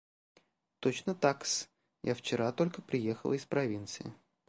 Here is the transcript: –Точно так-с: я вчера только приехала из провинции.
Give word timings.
–Точно 0.79 1.13
так-с: 1.13 1.69
я 2.01 2.15
вчера 2.15 2.51
только 2.51 2.81
приехала 2.81 3.33
из 3.33 3.45
провинции. 3.45 4.11